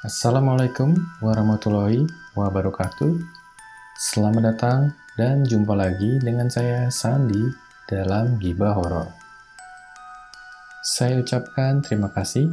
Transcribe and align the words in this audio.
Assalamualaikum 0.00 0.96
warahmatullahi 1.20 2.08
wabarakatuh. 2.32 3.20
Selamat 4.00 4.48
datang 4.48 4.96
dan 5.20 5.44
jumpa 5.44 5.76
lagi 5.76 6.16
dengan 6.24 6.48
saya 6.48 6.88
Sandi 6.88 7.52
dalam 7.84 8.40
Gibah 8.40 8.80
Horor. 8.80 9.12
Saya 10.80 11.20
ucapkan 11.20 11.84
terima 11.84 12.08
kasih 12.16 12.48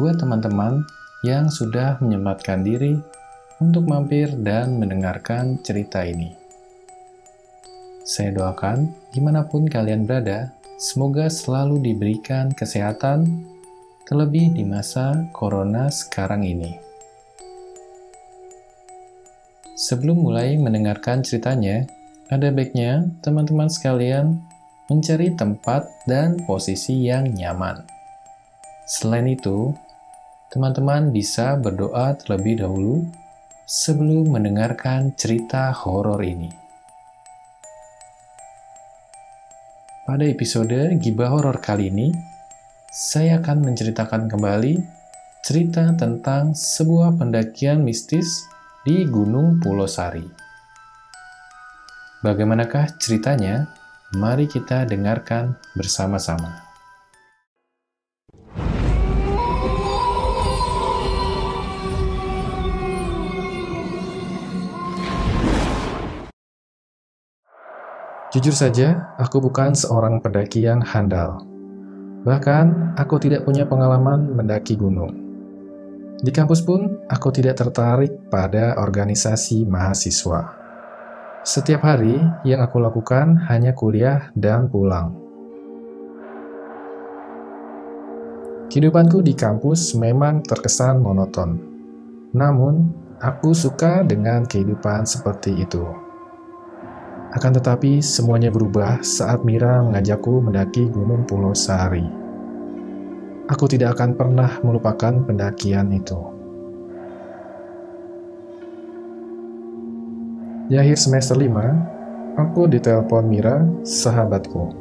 buat 0.00 0.16
teman-teman 0.16 0.80
yang 1.20 1.52
sudah 1.52 2.00
menyempatkan 2.00 2.64
diri 2.64 2.96
untuk 3.60 3.84
mampir 3.84 4.32
dan 4.40 4.80
mendengarkan 4.80 5.60
cerita 5.60 6.00
ini. 6.00 6.32
Saya 8.08 8.32
doakan 8.32 8.88
di 9.12 9.20
mana 9.20 9.44
pun 9.44 9.68
kalian 9.68 10.08
berada, 10.08 10.56
semoga 10.80 11.28
selalu 11.28 11.92
diberikan 11.92 12.48
kesehatan, 12.56 13.49
terlebih 14.10 14.50
di 14.50 14.66
masa 14.66 15.30
corona 15.30 15.86
sekarang 15.86 16.42
ini. 16.42 16.74
Sebelum 19.78 20.18
mulai 20.18 20.58
mendengarkan 20.58 21.22
ceritanya, 21.22 21.86
ada 22.26 22.50
baiknya 22.50 23.06
teman-teman 23.22 23.70
sekalian 23.70 24.42
mencari 24.90 25.30
tempat 25.38 25.86
dan 26.10 26.42
posisi 26.42 27.06
yang 27.06 27.30
nyaman. 27.30 27.86
Selain 28.82 29.30
itu, 29.30 29.70
teman-teman 30.50 31.14
bisa 31.14 31.54
berdoa 31.54 32.18
terlebih 32.18 32.66
dahulu 32.66 33.06
sebelum 33.62 34.34
mendengarkan 34.34 35.14
cerita 35.14 35.70
horor 35.70 36.18
ini. 36.26 36.50
Pada 40.02 40.26
episode 40.26 40.98
Gibah 40.98 41.30
Horor 41.30 41.62
kali 41.62 41.86
ini, 41.86 42.29
saya 42.90 43.38
akan 43.38 43.70
menceritakan 43.70 44.26
kembali 44.26 44.82
cerita 45.46 45.94
tentang 45.94 46.58
sebuah 46.58 47.14
pendakian 47.22 47.86
mistis 47.86 48.50
di 48.82 49.06
Gunung 49.06 49.62
Pulau 49.62 49.86
Sari. 49.86 50.26
Bagaimanakah 52.26 52.98
ceritanya? 52.98 53.70
Mari 54.18 54.50
kita 54.50 54.90
dengarkan 54.90 55.54
bersama-sama. 55.78 56.66
Jujur 68.34 68.54
saja, 68.54 69.14
aku 69.14 69.38
bukan 69.38 69.78
seorang 69.78 70.18
pendaki 70.18 70.66
yang 70.66 70.82
handal. 70.82 71.49
Bahkan, 72.20 72.96
aku 73.00 73.16
tidak 73.16 73.48
punya 73.48 73.64
pengalaman 73.64 74.36
mendaki 74.36 74.76
gunung. 74.76 75.16
Di 76.20 76.28
kampus 76.28 76.60
pun, 76.60 77.00
aku 77.08 77.32
tidak 77.32 77.56
tertarik 77.56 78.28
pada 78.28 78.76
organisasi 78.76 79.64
mahasiswa. 79.64 80.52
Setiap 81.40 81.80
hari, 81.80 82.20
yang 82.44 82.60
aku 82.60 82.76
lakukan 82.76 83.48
hanya 83.48 83.72
kuliah 83.72 84.28
dan 84.36 84.68
pulang. 84.68 85.16
Kehidupanku 88.68 89.24
di 89.24 89.32
kampus 89.32 89.96
memang 89.96 90.44
terkesan 90.44 91.00
monoton. 91.00 91.56
Namun, 92.36 92.92
aku 93.16 93.56
suka 93.56 94.04
dengan 94.04 94.44
kehidupan 94.44 95.08
seperti 95.08 95.56
itu. 95.56 96.09
Akan 97.30 97.54
tetapi, 97.54 98.02
semuanya 98.02 98.50
berubah 98.50 99.06
saat 99.06 99.46
Mira 99.46 99.86
mengajakku 99.86 100.42
mendaki 100.42 100.90
Gunung 100.90 101.22
Pulau 101.30 101.54
Sari. 101.54 102.02
Aku 103.46 103.70
tidak 103.70 103.94
akan 103.98 104.18
pernah 104.18 104.58
melupakan 104.66 105.14
pendakian 105.22 105.94
itu. 105.94 106.18
Di 110.70 110.74
akhir 110.78 110.98
semester 110.98 111.38
5, 111.38 112.34
aku 112.34 112.66
ditelepon 112.66 113.26
Mira, 113.26 113.62
sahabatku. 113.86 114.74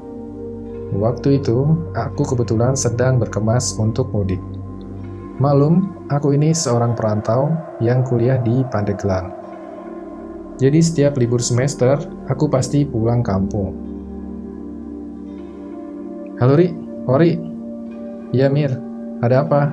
Waktu 0.98 1.42
itu, 1.42 1.70
aku 1.94 2.34
kebetulan 2.34 2.74
sedang 2.74 3.22
berkemas 3.22 3.78
untuk 3.78 4.10
mudik. 4.10 4.42
Malum, 5.38 5.94
aku 6.10 6.34
ini 6.34 6.50
seorang 6.50 6.98
perantau 6.98 7.54
yang 7.78 8.02
kuliah 8.02 8.42
di 8.42 8.66
Pandeglang. 8.74 9.39
Jadi 10.60 10.84
setiap 10.84 11.16
libur 11.16 11.40
semester, 11.40 11.96
aku 12.28 12.52
pasti 12.52 12.84
pulang 12.84 13.24
kampung. 13.24 13.72
Halo 16.36 16.60
Ri, 16.60 16.68
Ori. 17.08 17.40
Ya 18.36 18.52
Mir, 18.52 18.76
ada 19.24 19.48
apa? 19.48 19.72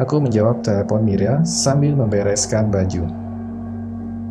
Aku 0.00 0.16
menjawab 0.24 0.64
telepon 0.64 1.04
Mira 1.04 1.44
sambil 1.44 1.92
membereskan 1.92 2.72
baju. 2.72 3.04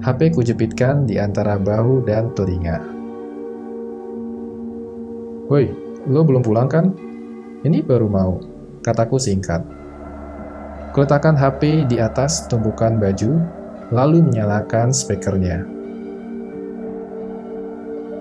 HP 0.02 0.34
kujepitkan 0.34 1.06
di 1.06 1.22
antara 1.22 1.62
bahu 1.62 2.02
dan 2.02 2.34
telinga. 2.34 2.82
Woi, 5.54 5.70
lo 6.10 6.26
belum 6.26 6.42
pulang 6.42 6.66
kan? 6.66 6.98
Ini 7.62 7.86
baru 7.86 8.10
mau, 8.10 8.42
kataku 8.82 9.22
singkat. 9.22 9.62
Kuletakkan 10.98 11.38
HP 11.38 11.86
di 11.86 12.02
atas 12.02 12.50
tumpukan 12.50 12.98
baju, 12.98 13.38
lalu 13.94 14.26
menyalakan 14.26 14.90
speakernya. 14.90 15.75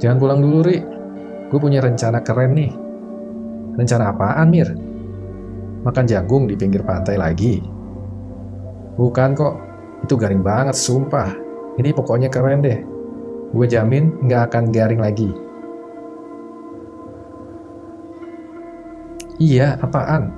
Jangan 0.04 0.20
pulang 0.20 0.44
dulu, 0.44 0.60
Ri. 0.68 0.84
Gue 1.48 1.56
punya 1.56 1.80
rencana 1.80 2.20
keren 2.20 2.52
nih. 2.52 2.68
Rencana 3.80 4.12
apaan, 4.12 4.52
Mir? 4.52 4.68
Makan 5.80 6.04
jagung 6.04 6.44
di 6.44 6.60
pinggir 6.60 6.84
pantai 6.84 7.16
lagi? 7.16 7.64
Bukan 9.00 9.32
kok. 9.32 9.56
Itu 10.04 10.20
garing 10.20 10.44
banget, 10.44 10.76
sumpah. 10.76 11.32
Ini 11.80 11.96
pokoknya 11.96 12.28
keren 12.28 12.60
deh. 12.60 12.84
Gue 13.56 13.64
jamin 13.64 14.12
nggak 14.28 14.52
akan 14.52 14.64
garing 14.68 15.00
lagi. 15.00 15.32
Iya, 19.40 19.80
apaan? 19.80 20.28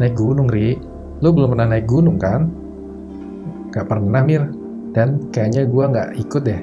Naik 0.00 0.16
gunung, 0.16 0.48
Ri. 0.48 0.80
Lo 1.20 1.36
belum 1.36 1.52
pernah 1.52 1.76
naik 1.76 1.84
gunung, 1.84 2.16
kan? 2.16 2.48
Gak 3.68 3.84
pernah, 3.84 4.24
Mir. 4.24 4.48
Dan 4.96 5.28
kayaknya 5.28 5.68
gue 5.68 5.84
nggak 5.92 6.08
ikut 6.24 6.40
deh. 6.40 6.62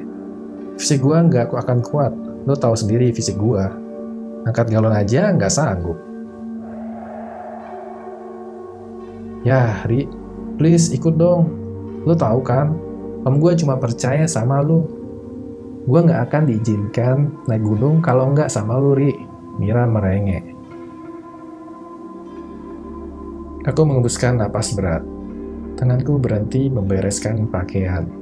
Fisik 0.81 1.05
gue 1.05 1.13
nggak 1.13 1.53
akan 1.53 1.85
kuat. 1.85 2.30
Lo 2.45 2.57
tahu 2.57 2.73
sendiri 2.73 3.13
fisik 3.13 3.37
gue. 3.37 3.61
Angkat 4.49 4.73
galon 4.73 4.93
aja 4.93 5.29
nggak 5.29 5.53
sanggup. 5.53 5.97
Ya, 9.41 9.81
Ri, 9.89 10.05
please 10.57 10.93
ikut 10.93 11.17
dong. 11.17 11.49
Lo 12.05 12.13
tahu 12.13 12.41
kan, 12.41 12.73
om 13.25 13.37
gue 13.37 13.53
cuma 13.57 13.77
percaya 13.77 14.25
sama 14.25 14.61
lo. 14.61 14.85
Gue 15.85 15.97
nggak 16.01 16.29
akan 16.29 16.43
diizinkan 16.45 17.17
naik 17.49 17.65
gunung 17.65 18.05
kalau 18.05 18.29
nggak 18.33 18.49
sama 18.49 18.77
lo, 18.77 18.93
Ri. 18.93 19.13
Mira 19.57 19.85
merengek. 19.85 20.45
Aku 23.65 23.85
mengembuskan 23.85 24.41
napas 24.41 24.73
berat. 24.73 25.05
Tanganku 25.77 26.17
berhenti 26.17 26.69
membereskan 26.69 27.45
pakaian. 27.45 28.20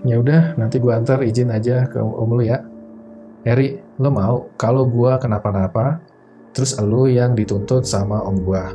Ya 0.00 0.16
udah, 0.16 0.56
nanti 0.56 0.80
gua 0.80 0.96
antar 0.96 1.20
izin 1.20 1.52
aja 1.52 1.84
ke 1.84 2.00
om 2.00 2.32
lu 2.32 2.40
ya. 2.40 2.64
Eri, 3.44 3.76
lo 4.00 4.08
mau 4.08 4.48
kalau 4.56 4.88
gua 4.88 5.20
kenapa-napa, 5.20 6.00
terus 6.56 6.72
lo 6.80 7.04
yang 7.04 7.36
dituntut 7.36 7.84
sama 7.84 8.24
om 8.24 8.40
gua. 8.40 8.72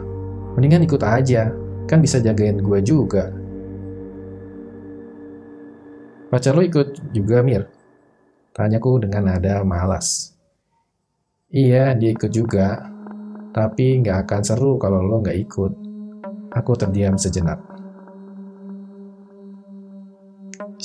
Mendingan 0.54 0.86
ikut 0.86 1.02
aja, 1.02 1.50
kan 1.90 1.98
bisa 1.98 2.22
jagain 2.22 2.62
gua 2.62 2.78
juga. 2.78 3.34
Pacar 6.30 6.54
lo 6.54 6.62
ikut 6.62 7.14
juga, 7.14 7.42
Mir? 7.42 7.70
Tanyaku 8.54 9.04
dengan 9.10 9.34
nada 9.34 9.66
malas. 9.66 10.32
Iya, 11.50 11.98
dia 11.98 12.14
ikut 12.14 12.30
juga. 12.30 12.86
Tapi 13.56 14.04
nggak 14.04 14.28
akan 14.28 14.42
seru 14.46 14.78
kalau 14.78 15.02
lo 15.02 15.26
nggak 15.26 15.38
ikut. 15.42 15.72
Aku 16.56 16.72
terdiam 16.78 17.20
sejenak. 17.20 17.75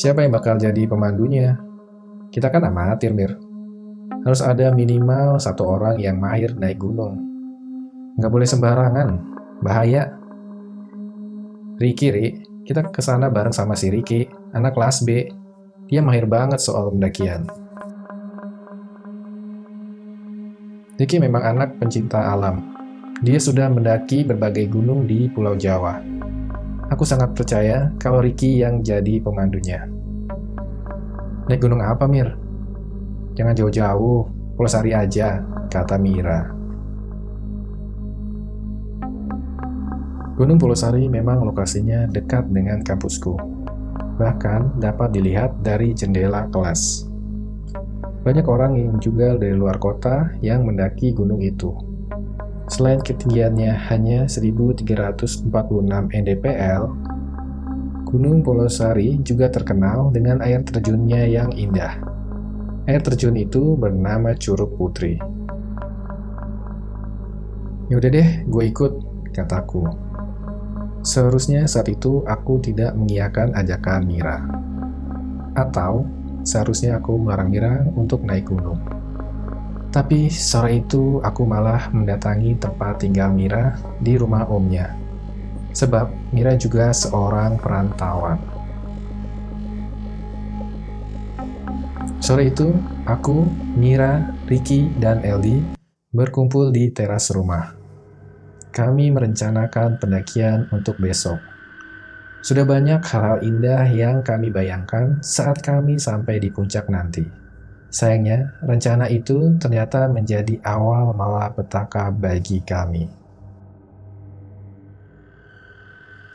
Siapa 0.01 0.25
yang 0.25 0.33
bakal 0.33 0.57
jadi 0.57 0.89
pemandunya? 0.89 1.61
Kita 2.33 2.49
kan 2.49 2.65
amatir, 2.65 3.13
Mir. 3.13 3.37
Harus 4.25 4.41
ada 4.41 4.73
minimal 4.73 5.37
satu 5.37 5.77
orang 5.77 6.01
yang 6.01 6.17
mahir 6.17 6.57
naik 6.57 6.81
gunung. 6.81 7.21
Nggak 8.17 8.33
boleh 8.33 8.49
sembarangan, 8.49 9.09
bahaya. 9.61 10.09
Riki, 11.77 12.09
Ri, 12.17 12.27
kita 12.65 12.89
ke 12.89 13.05
sana 13.05 13.29
bareng 13.29 13.53
sama 13.53 13.77
si 13.77 13.93
Riki, 13.93 14.25
anak 14.57 14.73
kelas 14.73 15.05
B. 15.05 15.29
Dia 15.93 16.01
mahir 16.01 16.25
banget 16.25 16.65
soal 16.65 16.97
pendakian. 16.97 17.45
Riki 20.97 21.21
memang 21.21 21.45
anak 21.45 21.77
pencinta 21.77 22.25
alam. 22.25 22.73
Dia 23.21 23.37
sudah 23.37 23.69
mendaki 23.69 24.25
berbagai 24.25 24.65
gunung 24.65 25.05
di 25.05 25.29
Pulau 25.29 25.61
Jawa. 25.61 26.01
Aku 26.91 27.07
sangat 27.07 27.33
percaya 27.39 27.95
kalau 28.03 28.19
Ricky 28.19 28.59
yang 28.59 28.83
jadi 28.83 29.23
pemandunya. 29.23 29.87
Naik 31.47 31.63
gunung 31.63 31.83
apa, 31.83 32.11
Mir? 32.11 32.35
Jangan 33.39 33.55
jauh-jauh, 33.55 34.27
Pulau 34.59 34.71
Sari 34.71 34.91
aja, 34.91 35.39
kata 35.71 35.97
Mira. 35.97 36.61
Gunung 40.41 40.57
Pulosari 40.57 41.05
memang 41.05 41.45
lokasinya 41.45 42.09
dekat 42.09 42.49
dengan 42.49 42.81
kampusku. 42.81 43.37
Bahkan 44.17 44.81
dapat 44.81 45.13
dilihat 45.13 45.61
dari 45.61 45.93
jendela 45.93 46.49
kelas. 46.49 47.05
Banyak 48.25 48.49
orang 48.49 48.73
yang 48.73 48.97
juga 49.05 49.37
dari 49.37 49.53
luar 49.53 49.77
kota 49.77 50.33
yang 50.41 50.65
mendaki 50.65 51.13
gunung 51.13 51.45
itu. 51.45 51.90
Selain 52.71 53.03
ketinggiannya 53.03 53.91
hanya 53.91 54.31
1346 54.31 55.51
mdpl, 56.07 56.83
Gunung 58.07 58.47
Polosari 58.47 59.19
juga 59.27 59.51
terkenal 59.51 60.15
dengan 60.15 60.39
air 60.39 60.63
terjunnya 60.63 61.27
yang 61.27 61.51
indah. 61.51 61.99
Air 62.87 63.03
terjun 63.03 63.35
itu 63.35 63.75
bernama 63.75 64.39
Curug 64.39 64.79
Putri. 64.79 65.19
Yaudah 67.91 68.11
deh, 68.11 68.47
gue 68.47 68.65
ikut, 68.71 68.93
kataku. 69.35 69.91
Seharusnya 71.03 71.67
saat 71.67 71.91
itu 71.91 72.23
aku 72.23 72.63
tidak 72.63 72.95
mengiyakan 72.95 73.51
ajakan 73.55 74.07
Mira. 74.07 74.47
Atau 75.59 76.07
seharusnya 76.47 77.03
aku 77.03 77.19
melarang 77.19 77.51
Mira 77.51 77.83
untuk 77.99 78.23
naik 78.23 78.47
gunung. 78.47 79.00
Tapi 79.91 80.31
sore 80.31 80.83
itu 80.83 81.19
aku 81.19 81.43
malah 81.43 81.91
mendatangi 81.91 82.55
tempat 82.63 83.03
tinggal 83.03 83.35
Mira 83.35 83.75
di 83.99 84.15
rumah 84.15 84.47
omnya. 84.47 84.95
Sebab 85.75 86.31
Mira 86.31 86.55
juga 86.55 86.95
seorang 86.95 87.59
perantauan. 87.59 88.39
Sore 92.23 92.55
itu, 92.55 92.71
aku, 93.07 93.43
Mira, 93.75 94.31
Ricky, 94.47 94.95
dan 95.03 95.27
Eldi 95.27 95.59
berkumpul 96.15 96.71
di 96.71 96.91
teras 96.95 97.31
rumah 97.35 97.81
kami 98.71 99.11
merencanakan 99.11 99.99
pendakian 99.99 100.71
untuk 100.71 100.97
besok. 101.03 101.43
Sudah 102.41 102.65
banyak 102.65 103.05
hal-hal 103.05 103.45
indah 103.45 103.85
yang 103.93 104.25
kami 104.25 104.49
bayangkan 104.49 105.21
saat 105.21 105.61
kami 105.61 106.01
sampai 106.01 106.41
di 106.41 106.49
puncak 106.49 106.89
nanti. 106.89 107.40
Sayangnya, 107.91 108.55
rencana 108.63 109.11
itu 109.11 109.59
ternyata 109.59 110.07
menjadi 110.07 110.63
awal 110.63 111.11
malapetaka 111.11 112.15
bagi 112.15 112.63
kami. 112.63 113.11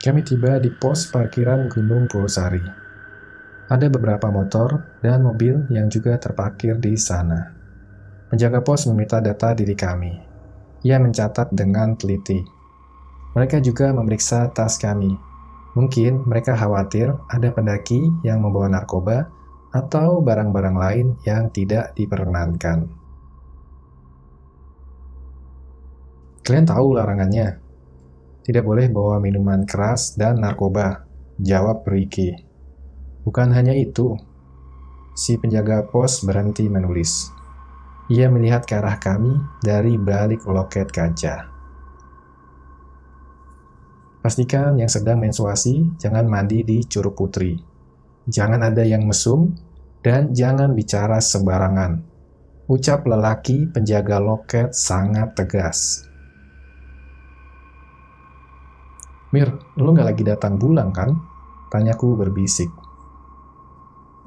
Kami 0.03 0.21
tiba 0.21 0.59
di 0.59 0.67
pos 0.69 1.07
parkiran 1.07 1.71
Gunung 1.71 2.11
Pulosari. 2.11 2.61
Ada 3.71 3.87
beberapa 3.89 4.29
motor 4.29 4.99
dan 5.01 5.25
mobil 5.25 5.65
yang 5.71 5.89
juga 5.89 6.19
terparkir 6.19 6.77
di 6.77 6.93
sana. 6.99 7.55
Penjaga 8.29 8.61
pos 8.61 8.85
meminta 8.91 9.23
data 9.23 9.55
diri 9.55 9.73
kami. 9.73 10.13
Ia 10.85 11.01
mencatat 11.01 11.55
dengan 11.55 11.95
teliti. 11.97 12.37
Mereka 13.33 13.63
juga 13.63 13.89
memeriksa 13.95 14.51
tas 14.51 14.77
kami. 14.77 15.17
Mungkin 15.73 16.27
mereka 16.27 16.53
khawatir 16.53 17.15
ada 17.31 17.49
pendaki 17.49 18.05
yang 18.21 18.45
membawa 18.45 18.69
narkoba 18.69 19.25
atau 19.75 20.23
barang-barang 20.23 20.77
lain 20.79 21.07
yang 21.27 21.51
tidak 21.51 21.91
diperkenankan. 21.99 22.87
Kalian 26.47 26.63
tahu 26.63 26.95
larangannya. 26.95 27.59
Tidak 28.45 28.63
boleh 28.63 28.87
bawa 28.87 29.19
minuman 29.19 29.67
keras 29.67 30.15
dan 30.15 30.39
narkoba, 30.39 31.03
jawab 31.41 31.83
Ricky. 31.89 32.31
Bukan 33.25 33.51
hanya 33.51 33.73
itu, 33.73 34.15
si 35.17 35.35
penjaga 35.41 35.83
pos 35.89 36.21
berhenti 36.21 36.69
menulis. 36.69 37.33
Ia 38.13 38.29
melihat 38.29 38.69
ke 38.69 38.77
arah 38.77 39.01
kami 39.01 39.33
dari 39.65 39.97
balik 39.97 40.45
loket 40.45 40.93
kaca. 40.93 41.49
Pastikan 44.21 44.77
yang 44.77 44.89
sedang 44.93 45.17
menstruasi 45.17 45.97
jangan 45.97 46.29
mandi 46.29 46.61
di 46.61 46.85
Curug 46.85 47.17
Putri. 47.17 47.57
Jangan 48.29 48.61
ada 48.61 48.85
yang 48.85 49.09
mesum 49.09 49.53
dan 50.05 50.37
jangan 50.37 50.77
bicara 50.77 51.17
sembarangan. 51.17 51.97
Ucap 52.69 53.09
lelaki 53.09 53.65
penjaga 53.65 54.21
loket 54.21 54.69
sangat 54.77 55.33
tegas. 55.33 56.05
Mir, 59.33 59.49
lu 59.81 59.89
nggak 59.97 60.13
lagi 60.13 60.21
datang 60.21 60.61
bulan 60.61 60.93
kan? 60.93 61.09
Tanyaku 61.73 62.21
berbisik. 62.21 62.69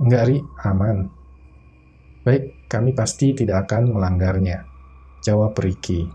Enggak, 0.02 0.26
Ri, 0.26 0.42
aman. 0.66 1.06
Baik, 2.26 2.66
kami 2.66 2.90
pasti 2.98 3.38
tidak 3.38 3.70
akan 3.70 3.94
melanggarnya. 3.94 4.66
Jawab 5.22 5.54
Ricky. 5.62 6.10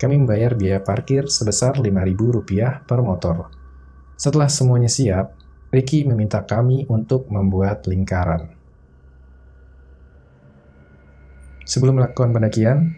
Kami 0.00 0.14
membayar 0.24 0.56
biaya 0.56 0.80
parkir 0.80 1.28
sebesar 1.28 1.76
Rp5.000 1.84 2.88
per 2.88 3.00
motor. 3.04 3.52
Setelah 4.18 4.50
semuanya 4.50 4.90
siap, 4.90 5.37
Ricky 5.68 6.00
meminta 6.08 6.40
kami 6.48 6.88
untuk 6.88 7.28
membuat 7.28 7.84
lingkaran. 7.84 8.48
Sebelum 11.68 12.00
melakukan 12.00 12.32
pendakian, 12.32 12.96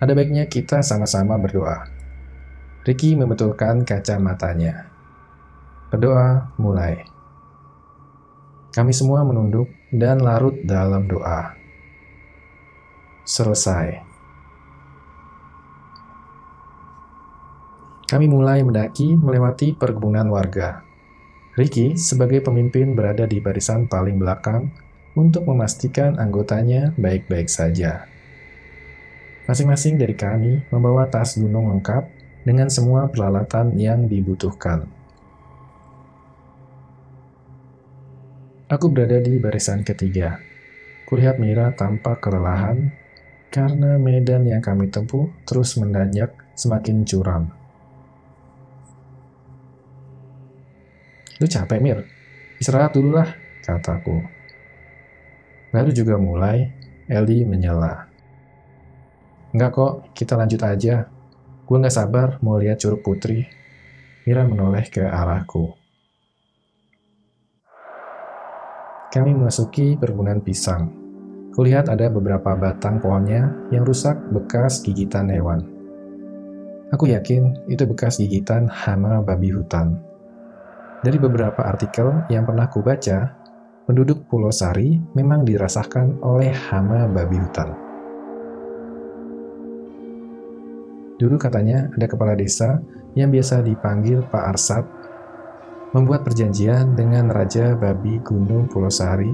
ada 0.00 0.16
baiknya 0.16 0.48
kita 0.48 0.80
sama-sama 0.80 1.36
berdoa. 1.36 1.84
Ricky 2.88 3.12
membetulkan 3.12 3.84
kacamatanya. 3.84 4.88
Berdoa 5.92 6.56
mulai. 6.56 7.04
Kami 8.72 8.96
semua 8.96 9.20
menunduk 9.20 9.68
dan 9.92 10.24
larut 10.24 10.56
dalam 10.64 11.04
doa. 11.04 11.52
Selesai. 13.28 14.00
Kami 18.08 18.24
mulai 18.30 18.64
mendaki 18.64 19.18
melewati 19.18 19.76
perkebunan 19.76 20.30
warga. 20.32 20.85
Ricky 21.56 21.96
sebagai 21.96 22.44
pemimpin 22.44 22.92
berada 22.92 23.24
di 23.24 23.40
barisan 23.40 23.88
paling 23.88 24.20
belakang 24.20 24.76
untuk 25.16 25.48
memastikan 25.48 26.20
anggotanya 26.20 26.92
baik-baik 27.00 27.48
saja. 27.48 28.04
Masing-masing 29.48 29.96
dari 29.96 30.12
kami 30.12 30.68
membawa 30.68 31.08
tas 31.08 31.40
gunung 31.40 31.72
lengkap 31.72 32.12
dengan 32.44 32.68
semua 32.68 33.08
peralatan 33.08 33.72
yang 33.80 34.04
dibutuhkan. 34.04 34.84
Aku 38.68 38.92
berada 38.92 39.16
di 39.24 39.40
barisan 39.40 39.80
ketiga. 39.80 40.36
Kulihat 41.08 41.40
Mira 41.40 41.72
tampak 41.72 42.20
kelelahan 42.20 42.92
karena 43.48 43.96
medan 43.96 44.44
yang 44.44 44.60
kami 44.60 44.92
tempuh 44.92 45.32
terus 45.48 45.80
menanjak 45.80 46.36
semakin 46.52 47.08
curam. 47.08 47.55
Lu 51.36 51.44
capek, 51.44 51.78
Mir? 51.84 51.98
Istirahat 52.56 52.96
dulu 52.96 53.20
lah, 53.20 53.28
kataku. 53.60 54.24
Baru 55.68 55.92
juga 55.92 56.16
mulai, 56.16 56.72
Eli 57.06 57.44
menyela. 57.44 58.08
Enggak 59.52 59.70
kok, 59.76 59.92
kita 60.16 60.34
lanjut 60.40 60.60
aja. 60.64 61.06
Gue 61.68 61.76
nggak 61.76 61.92
sabar 61.92 62.40
mau 62.40 62.56
lihat 62.56 62.80
Curug 62.80 63.04
Putri. 63.04 63.44
Mira 64.24 64.48
menoleh 64.48 64.88
ke 64.88 65.04
arahku. 65.04 65.76
Kami 69.12 69.30
memasuki 69.36 69.94
perkebunan 69.96 70.40
pisang. 70.40 70.90
Kulihat 71.54 71.88
ada 71.88 72.12
beberapa 72.12 72.52
batang 72.52 73.00
pohonnya 73.00 73.48
yang 73.72 73.84
rusak 73.84 74.18
bekas 74.28 74.84
gigitan 74.84 75.32
hewan. 75.32 75.64
Aku 76.92 77.08
yakin 77.08 77.64
itu 77.68 77.84
bekas 77.88 78.20
gigitan 78.20 78.68
hama 78.68 79.24
babi 79.24 79.56
hutan. 79.56 80.15
Dari 81.06 81.22
beberapa 81.22 81.62
artikel 81.62 82.26
yang 82.26 82.42
pernah 82.42 82.66
kubaca, 82.66 83.30
penduduk 83.86 84.26
Pulau 84.26 84.50
Sari 84.50 84.98
memang 85.14 85.46
dirasakan 85.46 86.18
oleh 86.18 86.50
hama 86.50 87.06
babi 87.06 87.38
hutan. 87.38 87.70
Dulu 91.14 91.38
katanya 91.38 91.86
ada 91.94 92.10
kepala 92.10 92.34
desa 92.34 92.82
yang 93.14 93.30
biasa 93.30 93.62
dipanggil 93.62 94.26
Pak 94.26 94.44
Arsat 94.50 94.84
membuat 95.94 96.26
perjanjian 96.26 96.98
dengan 96.98 97.30
Raja 97.30 97.78
Babi 97.78 98.18
Gunung 98.26 98.66
Pulau 98.66 98.90
Sari, 98.90 99.30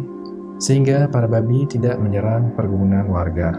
sehingga 0.60 1.08
para 1.08 1.24
babi 1.24 1.64
tidak 1.64 1.96
menyerang 1.96 2.52
perkebunan 2.52 3.08
warga. 3.08 3.56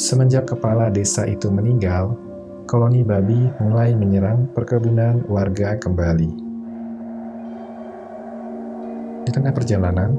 Semenjak 0.00 0.48
kepala 0.48 0.88
desa 0.88 1.28
itu 1.28 1.52
meninggal, 1.52 2.16
koloni 2.64 3.04
babi 3.04 3.52
mulai 3.60 3.92
menyerang 3.92 4.48
perkebunan 4.56 5.28
warga 5.28 5.76
kembali. 5.76 6.41
Di 9.22 9.30
tengah 9.30 9.54
perjalanan, 9.54 10.18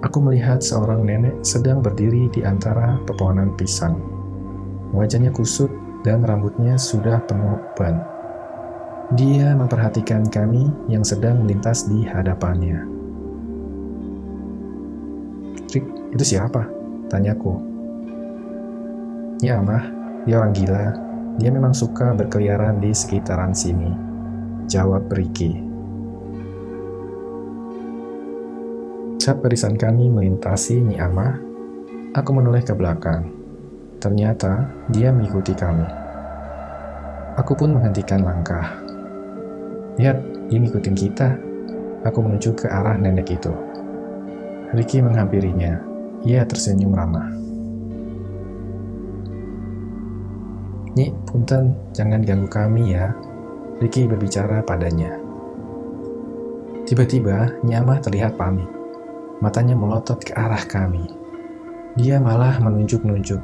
aku 0.00 0.18
melihat 0.24 0.64
seorang 0.64 1.04
nenek 1.04 1.44
sedang 1.44 1.84
berdiri 1.84 2.32
di 2.32 2.40
antara 2.40 2.96
pepohonan 3.04 3.52
pisang. 3.60 4.00
Wajahnya 4.92 5.32
kusut 5.32 5.68
dan 6.00 6.24
rambutnya 6.24 6.80
sudah 6.80 7.20
penuh 7.28 7.60
ban. 7.76 8.00
Dia 9.12 9.52
memperhatikan 9.52 10.24
kami 10.32 10.72
yang 10.88 11.04
sedang 11.04 11.44
melintas 11.44 11.84
di 11.84 12.00
hadapannya. 12.08 12.88
Rick, 15.72 15.84
itu 16.16 16.24
siapa? 16.36 16.64
Tanyaku. 17.12 17.60
Ya, 19.44 19.60
Amah, 19.60 19.84
dia 20.24 20.40
orang 20.40 20.56
gila. 20.56 20.84
Dia 21.36 21.50
memang 21.52 21.72
suka 21.72 22.12
berkeliaran 22.16 22.80
di 22.80 22.92
sekitaran 22.92 23.52
sini. 23.52 23.92
Jawab 24.68 25.08
Ricky. 25.12 25.71
Saat 29.22 29.38
barisan 29.38 29.78
kami 29.78 30.10
melintasi 30.10 30.82
Nyi 30.82 30.98
Amah, 30.98 31.38
aku 32.10 32.34
menoleh 32.34 32.58
ke 32.58 32.74
belakang. 32.74 33.30
Ternyata 34.02 34.66
dia 34.90 35.14
mengikuti 35.14 35.54
kami. 35.54 35.86
Aku 37.38 37.54
pun 37.54 37.70
menghentikan 37.70 38.26
langkah. 38.26 38.82
Lihat, 39.94 40.18
dia 40.50 40.58
ngikutin 40.58 40.96
kita. 40.98 41.38
Aku 42.02 42.18
menuju 42.18 42.50
ke 42.58 42.66
arah 42.66 42.98
nenek 42.98 43.38
itu. 43.38 43.54
Ricky 44.74 44.98
menghampirinya. 44.98 45.78
Ia 46.26 46.42
tersenyum 46.42 46.90
ramah. 46.90 47.30
Nyi, 50.98 51.14
punten, 51.30 51.78
jangan 51.94 52.26
ganggu 52.26 52.50
kami 52.50 52.98
ya. 52.98 53.14
Ricky 53.78 54.10
berbicara 54.10 54.66
padanya. 54.66 55.14
Tiba-tiba, 56.90 57.62
Nyamah 57.62 58.02
terlihat 58.02 58.34
panik 58.34 58.81
matanya 59.42 59.74
melotot 59.74 60.22
ke 60.22 60.30
arah 60.38 60.62
kami. 60.62 61.02
Dia 61.98 62.22
malah 62.22 62.62
menunjuk-nunjuk, 62.62 63.42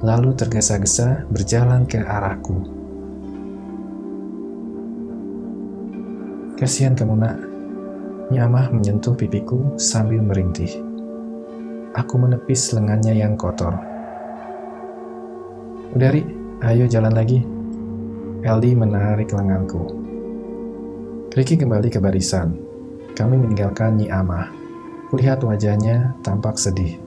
lalu 0.00 0.32
tergesa-gesa 0.32 1.28
berjalan 1.28 1.84
ke 1.84 2.00
arahku. 2.00 2.64
Kasihan 6.56 6.96
kamu 6.96 7.14
nak. 7.20 7.36
Nyamah 8.32 8.72
menyentuh 8.72 9.12
pipiku 9.12 9.76
sambil 9.76 10.24
merintih. 10.24 10.80
Aku 11.92 12.16
menepis 12.16 12.72
lengannya 12.72 13.12
yang 13.12 13.36
kotor. 13.36 13.76
Udah 15.92 16.08
Ri, 16.08 16.24
ayo 16.64 16.88
jalan 16.88 17.12
lagi. 17.12 17.44
Eldi 18.40 18.72
menarik 18.72 19.28
lenganku. 19.36 19.92
Ricky 21.36 21.60
kembali 21.60 21.92
ke 21.92 22.00
barisan. 22.00 22.56
Kami 23.12 23.36
meninggalkan 23.36 24.00
Nyi 24.00 24.08
Amah. 24.08 24.63
Kulihat 25.14 25.46
wajahnya 25.46 26.10
tampak 26.26 26.58
sedih. 26.58 26.98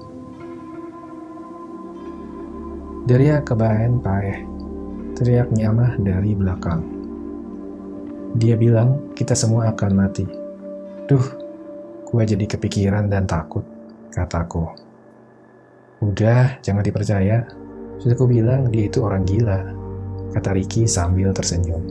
Deria 3.03 3.43
kebahen 3.43 3.99
paeh, 3.99 4.47
teriak 5.11 5.51
Nyamah 5.51 5.99
dari 5.99 6.31
belakang. 6.31 6.87
Dia 8.39 8.55
bilang 8.55 9.11
kita 9.11 9.35
semua 9.35 9.75
akan 9.75 9.91
mati. 9.91 10.23
Duh, 11.03 11.25
gua 12.07 12.23
jadi 12.23 12.47
kepikiran 12.47 13.11
dan 13.11 13.27
takut, 13.27 13.67
kataku. 14.15 14.71
Udah, 15.99 16.63
jangan 16.63 16.87
dipercaya. 16.87 17.43
Sudah 17.99 18.15
ku 18.15 18.23
bilang 18.23 18.71
dia 18.71 18.87
itu 18.87 19.03
orang 19.03 19.27
gila, 19.27 19.67
kata 20.31 20.55
Ricky 20.55 20.87
sambil 20.87 21.35
tersenyum. 21.35 21.83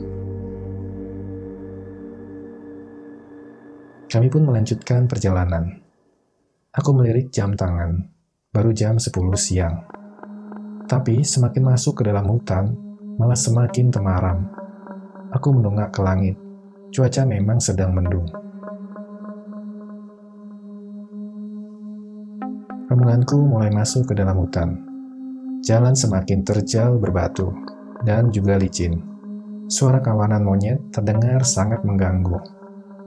Kami 4.09 4.33
pun 4.33 4.49
melanjutkan 4.49 5.05
perjalanan. 5.05 5.85
Aku 6.77 6.93
melirik 6.93 7.33
jam 7.33 7.57
tangan, 7.57 8.05
baru 8.53 8.69
jam 8.69 9.01
10 9.01 9.09
siang. 9.33 9.81
Tapi 10.85 11.25
semakin 11.25 11.73
masuk 11.73 11.97
ke 11.97 12.03
dalam 12.05 12.29
hutan, 12.29 12.69
malah 13.17 13.33
semakin 13.33 13.89
temaram. 13.89 14.45
Aku 15.33 15.57
menunggak 15.57 15.89
ke 15.89 16.05
langit. 16.05 16.37
Cuaca 16.93 17.25
memang 17.25 17.57
sedang 17.57 17.97
mendung. 17.97 18.29
Rombonganku 22.93 23.41
mulai 23.41 23.73
masuk 23.73 24.13
ke 24.13 24.13
dalam 24.13 24.37
hutan. 24.37 24.77
Jalan 25.65 25.97
semakin 25.97 26.45
terjal 26.45 27.01
berbatu 27.01 27.57
dan 28.05 28.29
juga 28.29 28.53
licin. 28.53 29.01
Suara 29.65 29.97
kawanan 29.97 30.45
monyet 30.45 30.93
terdengar 30.93 31.41
sangat 31.41 31.81
mengganggu. 31.81 32.56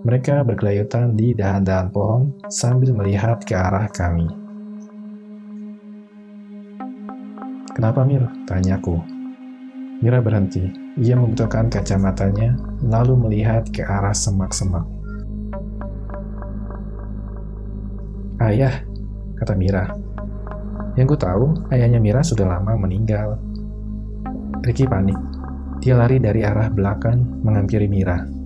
Mereka 0.00 0.48
bergelayutan 0.48 1.12
di 1.12 1.36
dahan-dahan 1.36 1.92
pohon 1.92 2.32
sambil 2.48 2.96
melihat 2.96 3.44
ke 3.44 3.52
arah 3.52 3.84
kami. 3.92 4.24
Kenapa 7.76 8.00
Mir? 8.08 8.24
Tanyaku. 8.48 8.96
Mira 10.00 10.24
berhenti. 10.24 10.72
Ia 10.96 11.20
membutuhkan 11.20 11.68
kacamatanya, 11.68 12.56
lalu 12.80 13.12
melihat 13.28 13.68
ke 13.68 13.84
arah 13.84 14.16
semak-semak. 14.16 14.88
Ayah, 18.40 18.80
kata 19.36 19.52
Mira. 19.52 19.84
Yang 20.96 21.12
ku 21.12 21.16
tahu, 21.20 21.46
ayahnya 21.76 22.00
Mira 22.00 22.24
sudah 22.24 22.48
lama 22.48 22.72
meninggal. 22.72 23.36
Ricky 24.64 24.88
panik. 24.88 25.20
Dia 25.84 26.00
lari 26.00 26.16
dari 26.16 26.40
arah 26.40 26.72
belakang 26.72 27.44
menghampiri 27.44 27.84
Mira. 27.84 28.39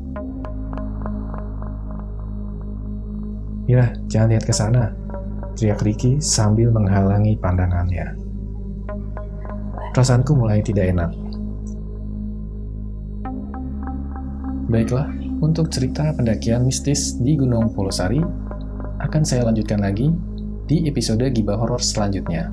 Mira, 3.65 3.97
jangan 4.13 4.29
lihat 4.37 4.45
ke 4.45 4.53
sana, 4.53 4.93
teriak 5.57 5.81
Ricky 5.81 6.21
sambil 6.21 6.69
menghalangi 6.69 7.39
pandangannya. 7.41 8.13
Perasaanku 9.97 10.37
mulai 10.37 10.61
tidak 10.61 10.91
enak. 10.93 11.11
Baiklah, 14.69 15.09
untuk 15.39 15.71
cerita 15.71 16.11
pendakian 16.17 16.67
mistis 16.67 17.17
di 17.21 17.37
Gunung 17.37 17.73
Polosari 17.73 18.19
akan 19.01 19.23
saya 19.23 19.47
lanjutkan 19.47 19.81
lagi 19.81 20.09
di 20.65 20.89
episode 20.89 21.25
Gibah 21.31 21.61
Horor 21.61 21.81
selanjutnya. 21.81 22.49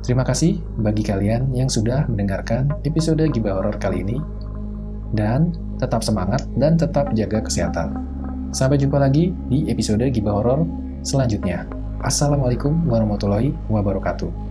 Terima 0.00 0.24
kasih 0.24 0.60
bagi 0.80 1.04
kalian 1.04 1.52
yang 1.52 1.68
sudah 1.68 2.08
mendengarkan 2.08 2.72
episode 2.88 3.24
Gibah 3.32 3.60
Horor 3.60 3.76
kali 3.80 4.04
ini. 4.04 4.16
Dan 5.10 5.50
tetap 5.80 6.04
semangat 6.04 6.46
dan 6.54 6.78
tetap 6.78 7.10
jaga 7.16 7.42
kesehatan. 7.42 8.19
Sampai 8.50 8.82
jumpa 8.82 8.98
lagi 8.98 9.30
di 9.46 9.70
episode 9.70 10.02
Gibah 10.10 10.34
Horor 10.34 10.66
selanjutnya. 11.06 11.70
Assalamualaikum 12.02 12.82
warahmatullahi 12.90 13.54
wabarakatuh. 13.70 14.49